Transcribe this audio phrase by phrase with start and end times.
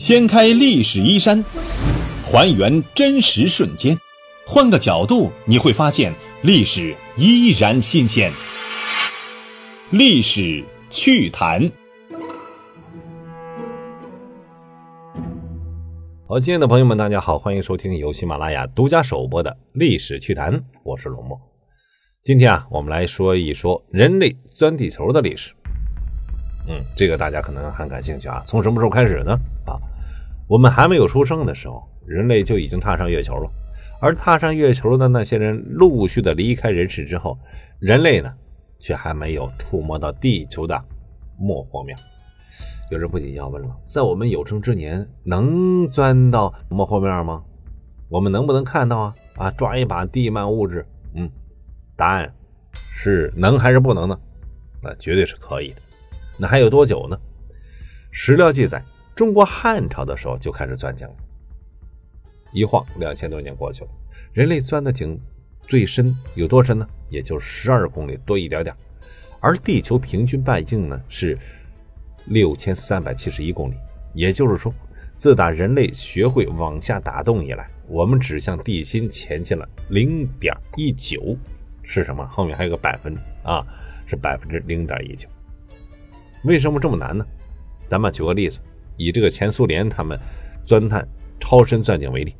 [0.00, 1.44] 掀开历史衣衫，
[2.24, 3.94] 还原真实瞬间，
[4.46, 6.10] 换个角度你会发现
[6.40, 8.32] 历史依然新鲜。
[9.90, 11.70] 历史趣谈。
[16.26, 20.50] 好，亲爱的朋友们，大家好，欢迎收听由喜马拉雅独家首播的《历史趣谈》，
[20.82, 21.38] 我是龙墨。
[22.24, 25.52] 今天啊，我们来说一说人类钻地球的历史。
[26.68, 28.42] 嗯，这个大家可能很感兴趣啊。
[28.46, 29.38] 从什么时候开始呢？
[30.50, 33.48] 我们还没有出生的时候，人类就已经踏上月球了。
[34.00, 37.38] 而踏上月球的那些人陆续的离开人世之后，
[37.78, 38.34] 人类呢，
[38.80, 40.76] 却还没有触摸到地球的
[41.38, 41.96] 末火面。
[42.90, 47.44] 有人不禁要问了：在我们有生之年，能钻到末火面吗？
[48.08, 49.14] 我们能不能看到啊？
[49.36, 50.84] 啊，抓一把地幔物质？
[51.14, 51.30] 嗯，
[51.94, 52.34] 答案
[52.92, 54.18] 是能还是不能呢？
[54.82, 55.76] 那绝对是可以的。
[56.36, 57.16] 那还有多久呢？
[58.10, 58.82] 史料记载，
[59.20, 61.14] 中国汉朝的时候就开始钻井了。
[62.52, 63.90] 一晃两千多年过去了，
[64.32, 65.20] 人类钻的井
[65.60, 66.88] 最深有多深呢？
[67.10, 68.74] 也就十二公里多一点点。
[69.38, 71.38] 而地球平均半径呢是
[72.28, 73.74] 六千三百七十一公里。
[74.14, 74.72] 也就是说，
[75.14, 81.36] 自打人类学会往下打洞以来，我们只向地心前进了零点一九，
[81.82, 82.26] 是什么？
[82.28, 83.62] 后面还有个百分啊，
[84.06, 85.28] 是百分之零点一九。
[86.44, 87.22] 为什么这么难呢？
[87.86, 88.58] 咱们举个例子，
[88.96, 90.18] 以这个前苏联他们
[90.62, 91.06] 钻探
[91.38, 92.34] 超深钻井为例，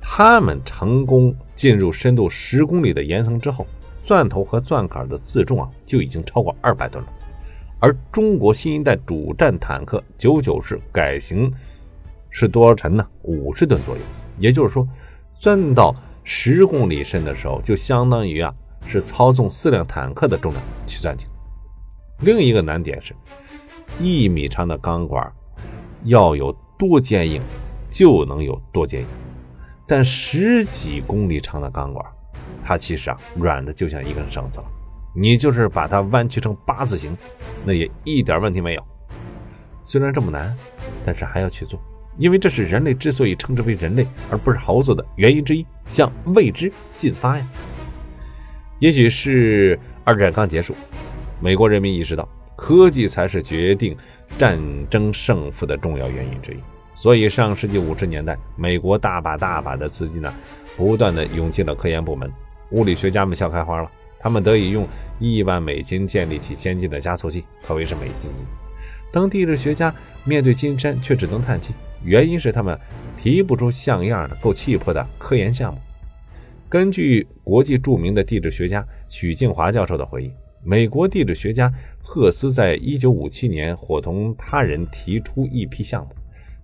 [0.00, 3.66] 他们成功进入深度十公里的岩层之后，
[4.02, 7.12] 钻头和钻杆的自重啊就已经超过二百吨了。
[7.78, 11.52] 而中国新一代主战坦克九九式改型
[12.30, 13.06] 是多少沉呢？
[13.22, 14.02] 五十吨左右。
[14.38, 14.88] 也就是说，
[15.38, 18.54] 钻到十公里深的时候，就相当于啊
[18.86, 21.28] 是操纵四辆坦克的重量去钻井。
[22.20, 23.14] 另一个难点是，
[24.00, 25.30] 一米长的钢管
[26.04, 27.40] 要有多坚硬，
[27.90, 29.06] 就能有多坚硬。
[29.86, 32.04] 但十几公里长的钢管，
[32.64, 34.64] 它其实啊软的就像一根绳子了。
[35.14, 37.16] 你就是把它弯曲成八字形，
[37.64, 38.82] 那也一点问题没有。
[39.84, 40.56] 虽然这么难，
[41.04, 41.78] 但是还要去做，
[42.16, 47.46] 因为这是人类之所以称之为人类而不是猴子的原因之一，向未知进发呀。
[48.78, 50.74] 也许是二战刚结束。
[51.40, 52.26] 美国人民意识到，
[52.56, 53.96] 科技才是决定
[54.38, 54.58] 战
[54.90, 56.56] 争胜负的重要原因之一。
[56.94, 60.32] 所以，上世纪五十年代，美国大把大把的资金呢，
[60.76, 62.30] 不断的涌进了科研部门。
[62.70, 64.86] 物理学家们笑开花了，他们得以用
[65.18, 68.44] 亿万美金建立起先进的加速器，可谓是美滋滋。
[69.10, 69.94] 当地质学家
[70.24, 72.78] 面对金山，却只能叹气，原因是他们
[73.16, 75.80] 提不出像样的、够气魄的科研项目。
[76.68, 80.32] 根据国际著名的地质学家许敬华教授的回忆。
[80.64, 86.14] 美国地质学家赫斯在1957年伙同他人提出一批项目，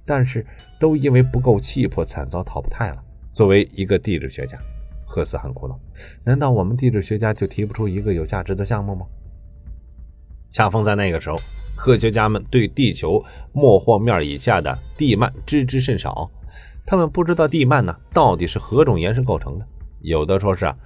[0.07, 0.47] 但是
[0.79, 3.03] 都因为不够气魄，惨遭淘汰了。
[3.33, 4.59] 作为一个地质学家，
[5.05, 5.79] 赫斯很苦恼：
[6.25, 9.07] 难道我们地质学家就提不出一个有价值的项目吗？
[10.49, 11.39] 恰逢在那个时候，
[11.77, 16.31] 科学家们对地球末霍面以下的地幔知之甚少，
[16.87, 19.67] 他们不知道地幔呢到底是何种岩石构成的。
[20.01, 20.77] 有的说是啊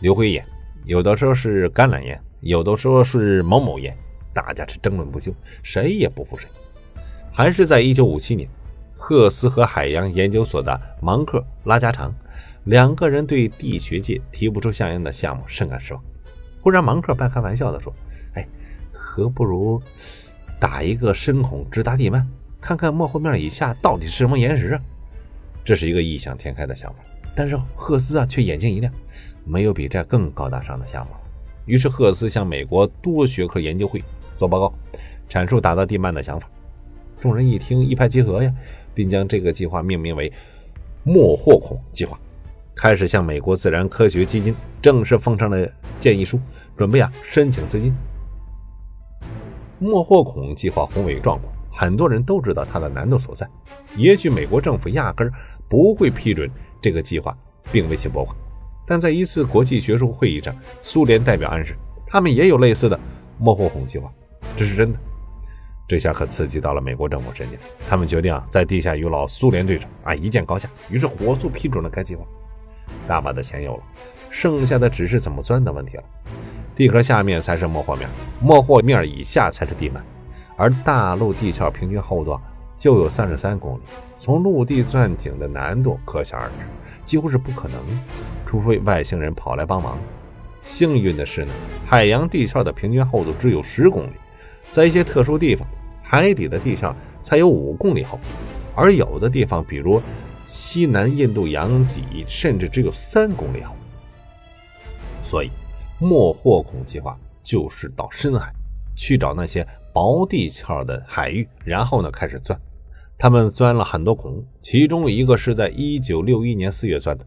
[0.00, 0.44] 硫灰岩，
[0.84, 2.20] 有的说是橄榄岩。
[2.40, 3.96] 有的说是某某岩，
[4.32, 6.48] 大家是争论不休，谁也不服谁。
[7.32, 8.48] 还是在1957年，
[8.96, 12.14] 赫斯和海洋研究所的芒克拉家常
[12.66, 16.02] 两个人对地学界提不出像样的项目，深感失望。
[16.62, 17.92] 忽然，芒克半开玩笑地说
[18.34, 18.46] ：“哎，
[18.92, 19.82] 何不如
[20.60, 22.24] 打一个深孔直达地幔，
[22.60, 24.80] 看看幕后面以下到底是什么岩石啊？”
[25.64, 26.98] 这是一个异想天开的想法，
[27.34, 28.92] 但是赫斯啊却眼睛一亮，
[29.44, 31.20] 没有比这更高大上的项目了。
[31.66, 34.02] 于是，赫斯向美国多学科研究会
[34.36, 34.72] 做报告，
[35.28, 36.48] 阐述打造地幔的想法。
[37.20, 38.52] 众人一听，一拍即合呀，
[38.94, 40.32] 并将这个计划命名为
[41.04, 42.18] “莫霍孔计划”，
[42.74, 45.68] 开始向美国自然科学基金正式奉上了
[46.00, 46.40] 建议书，
[46.76, 47.94] 准备啊申请资金。
[49.78, 53.48] 莫霍孔计划宏伟壮阔，很多人都知道它的难度所在。
[53.96, 55.32] 也许美国政府压根儿
[55.68, 56.50] 不会批准
[56.80, 57.36] 这个计划，
[57.70, 58.34] 并未起波澜。
[58.86, 61.76] 但在一次国际学术会议上，苏联代表暗示
[62.06, 62.98] 他们也有类似的
[63.38, 64.10] 莫霍孔计划，
[64.56, 64.98] 这是真的。
[65.86, 67.58] 这下可刺激到了美国政府神经，
[67.88, 72.24] 他们决定啊，在地下与老苏联对手啊一见高下，于是火速批准了该计划。
[73.06, 73.82] 大把的钱有了，
[74.30, 76.04] 剩下的只是怎么钻的问题了。
[76.74, 78.08] 地壳下面才是莫霍面，
[78.40, 80.00] 莫霍面以下才是地幔，
[80.56, 82.40] 而大陆地壳平均厚度啊
[82.78, 83.80] 就有三十三公里，
[84.16, 86.54] 从陆地钻井的难度可想而知，
[87.04, 87.78] 几乎是不可能。
[88.46, 89.98] 除非外星人跑来帮忙。
[90.62, 91.52] 幸运的是呢，
[91.84, 94.12] 海洋地壳的平均厚度只有十公里，
[94.70, 95.66] 在一些特殊地方，
[96.02, 98.18] 海底的地壳才有五公里厚。
[98.74, 100.00] 而有的地方，比如
[100.46, 103.74] 西南印度洋脊，甚至只有三公里厚。
[105.24, 105.50] 所以，
[105.98, 108.52] 莫霍孔计划就是到深海
[108.94, 112.58] 去找那些薄地壳的海域，然后呢开始钻。
[113.18, 117.26] 他们钻了很多孔，其中一个是在一九六一年四月钻的。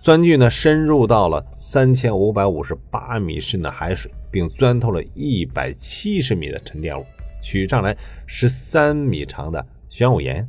[0.00, 7.04] 钻具呢深入到了三千五百五十八米深的海水，并钻透了一百七十米的沉淀物，
[7.42, 7.94] 取上来
[8.26, 10.48] 十三米长的玄武岩。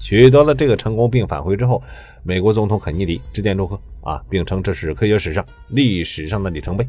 [0.00, 1.80] 取得了这个成功并返回之后，
[2.24, 6.84] 美国总统肯尼迪致电祝贺啊，并称这是科学史上历史上的里程碑。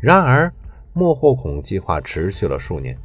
[0.00, 0.52] 然而，
[0.92, 2.98] 莫霍孔计划持续了数年，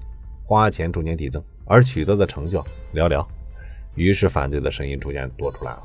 [0.44, 2.60] 花钱逐年递增，而取得的成就
[2.96, 3.24] 寥寥。
[3.98, 5.84] 于是，反对的声音逐渐多出来了。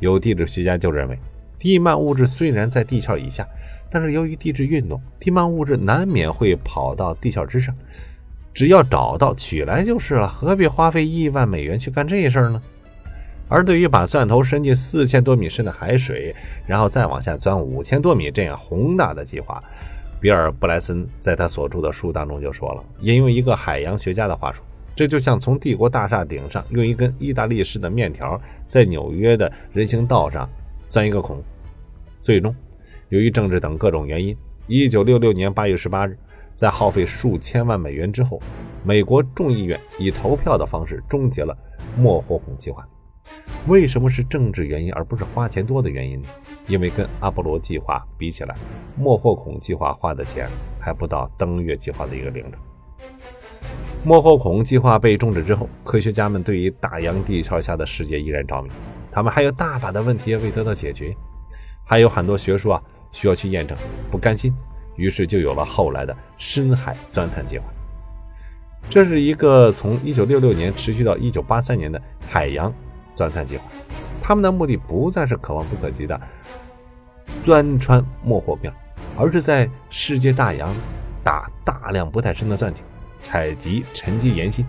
[0.00, 1.18] 有地质学家就认为。
[1.58, 3.48] 地幔物质虽然在地壳以下，
[3.90, 7.74] 但是由于地质运动，地幔物质难免会跑到地壳之上。
[8.52, 12.62] 只要找到，取来就是了，何必花费亿万美元去干这事儿呢？
[13.48, 16.34] 而对于把钻头伸进四千多米深的海水，
[16.66, 19.62] 然后再往下钻五千多米这样宏大的计划，
[20.20, 24.62] 比尔·布莱森在他所著的书当中就说了，引用一个海洋学家的话说
[24.96, 30.48] ：“这就像从帝国大厦顶上用一根意大利式的面条，在纽约的人行道上。”
[30.88, 31.42] 钻一个孔，
[32.22, 32.54] 最终，
[33.08, 34.34] 由于政治等各种原因，
[34.68, 36.16] 一九六六年八月十八日，
[36.54, 38.40] 在耗费数千万美元之后，
[38.84, 41.54] 美国众议院以投票的方式终结了
[41.98, 42.86] 莫霍孔计划。
[43.66, 46.28] 为什么是政治原因而不是花钱多的原因呢？
[46.68, 48.54] 因为跟阿波罗计划比起来，
[48.96, 50.48] 莫霍孔计划花的钱
[50.80, 52.58] 还不到登月计划的一个零头。
[54.04, 58.70] 莫霍孔计划被终止之后，科学家们对于大洋地壳下的世界依然着迷。
[59.10, 61.16] 他们还有大把的问题未得到解决，
[61.84, 63.76] 还有很多学说啊需要去验证，
[64.10, 64.54] 不甘心，
[64.94, 67.64] 于是就有了后来的深海钻探计划。
[68.88, 72.72] 这是一个从1966年持续到1983年的海洋
[73.16, 73.64] 钻探计划。
[74.22, 76.20] 他们的目的不再是可望不可及的
[77.44, 78.72] 钻穿莫霍面，
[79.16, 80.72] 而是在世界大洋
[81.24, 82.84] 打大量不太深的钻井，
[83.18, 84.64] 采集沉积岩芯，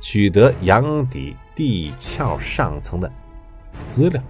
[0.00, 3.10] 取得洋底地壳上层的。
[3.88, 4.22] 资料。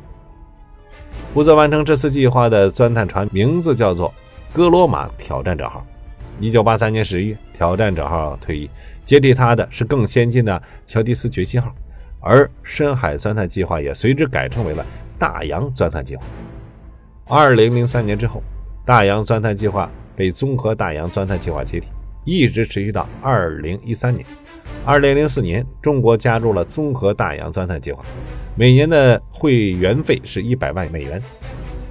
[1.35, 4.13] 负责完成这次计划的钻探船名字叫做
[4.53, 5.85] “哥罗马挑战者号”。
[6.41, 8.71] 一九八三年十一月，挑战者号退役，
[9.05, 11.75] 接替它的是更先进的乔蒂斯崛起号，
[12.21, 14.87] 而深海钻探计划也随之改称为了
[15.19, 16.23] 大洋钻探计划。
[17.27, 18.43] 二零零三年之后，
[18.87, 21.89] 大洋钻探计划被综合大洋钻探计划接替，
[22.29, 24.23] 一直持续到二零一三年。
[24.85, 28.05] 二零零四年，中国加入了综合大洋钻探计划。
[28.55, 31.23] 每年的会员费是一百万美元。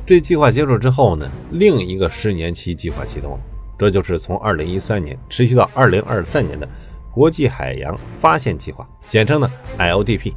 [0.05, 3.39] 这计划结束之后呢，另一个十年期计划启动了，
[3.79, 6.69] 这就是从二零一三年持续到二零二三年的
[7.11, 10.33] 国际海洋发现计划，简称呢 LDP。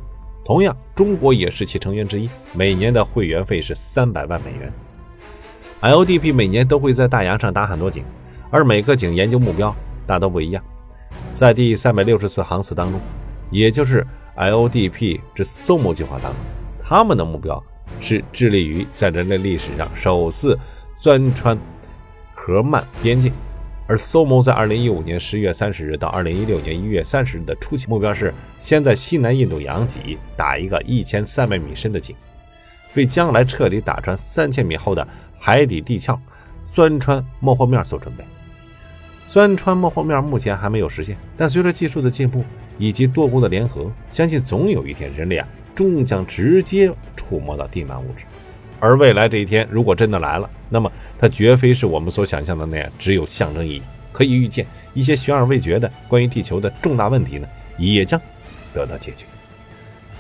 [0.47, 2.27] 同样，中国也是其成员之一。
[2.55, 4.73] 每年的会员费是三百万美元。
[5.83, 8.03] LDP 每年都会在大洋上打很多井，
[8.51, 9.75] 而每个井研究目标
[10.07, 10.63] 大都不一样。
[11.33, 13.01] 在第三百六十次航次当中，
[13.51, 14.07] 也就是。
[14.37, 16.41] LDP 之搜谋计划当中，
[16.83, 17.63] 他们的目标
[18.01, 20.59] 是致力于在人类历史上首次
[20.97, 21.59] 钻穿
[22.35, 23.31] 荷曼边界，
[23.87, 32.17] 而搜谋在2015年10月30日到2016年1月30日的初期目标是先在西南印度洋脊打一个1300米深的井，
[32.95, 35.07] 为将来彻底打穿3000米厚的
[35.39, 36.19] 海底地壳，
[36.71, 38.25] 钻穿莫霍面做准备。
[39.31, 42.45] 钻穿莫霍面目前还没有实现，但随着技术的进步。
[42.79, 48.25] 以及多国的联合，相信总有一天人类啊，终将直接触摸到地幔物质。
[48.79, 53.83] 而未来这一天如果真的来了，那么它绝非是我们所想象的那样只有象征意义。
[54.13, 57.47] 可以预见，一些悬而未决的关于地球的重大问题呢，
[57.77, 58.19] 也将
[58.73, 59.27] 得到解决。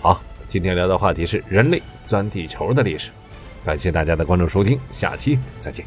[0.02, 3.08] 好，今天聊的话题是人类钻地球的历史。
[3.64, 5.86] 感谢大家的关注收听，下期再见。